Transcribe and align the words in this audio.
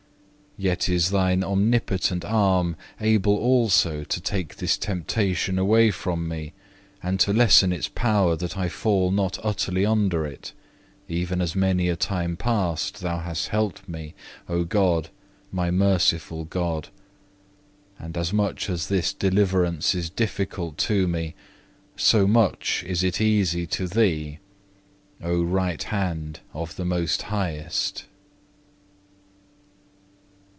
Yet 0.57 0.89
is 0.89 1.11
Thine 1.11 1.45
omnipotent 1.45 2.25
arm 2.25 2.75
able 2.99 3.35
also 3.37 4.03
to 4.03 4.21
take 4.21 4.57
this 4.57 4.77
temptation 4.77 5.57
away 5.57 5.91
from 5.91 6.27
me, 6.27 6.51
and 7.01 7.21
to 7.21 7.31
lessen 7.31 7.71
its 7.71 7.87
power 7.87 8.35
that 8.35 8.57
I 8.57 8.67
fall 8.67 9.11
not 9.11 9.39
utterly 9.43 9.85
under 9.85 10.25
it, 10.25 10.51
even 11.07 11.39
as 11.39 11.55
many 11.55 11.87
a 11.87 11.95
time 11.95 12.35
past 12.35 12.99
thou 12.99 13.19
has 13.19 13.47
helped 13.47 13.87
me, 13.87 14.13
O 14.49 14.65
God, 14.65 15.09
my 15.53 15.71
merciful 15.71 16.43
God. 16.43 16.89
And 17.97 18.17
as 18.17 18.33
much 18.33 18.69
as 18.69 18.87
this 18.89 19.13
deliverance 19.13 19.95
is 19.95 20.09
difficult 20.09 20.77
to 20.79 21.07
me, 21.07 21.33
so 21.95 22.27
much 22.27 22.83
is 22.85 23.03
it 23.05 23.21
easy 23.21 23.65
to 23.67 23.87
Thee, 23.87 24.39
O 25.23 25.41
right 25.41 25.81
hand 25.81 26.41
of 26.53 26.75
the 26.75 26.85
most 26.85 27.21
Highest. 27.21 28.03